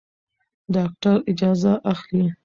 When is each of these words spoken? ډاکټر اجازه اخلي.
ډاکټر 0.73 1.15
اجازه 1.31 1.73
اخلي. 1.93 2.27